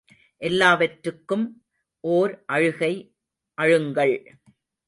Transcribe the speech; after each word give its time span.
எல்லாவற்றுக்கும் 0.37 1.45
ஓர் 1.99 2.43
அழுகை 2.45 2.93
அழுங்கள். 3.57 4.15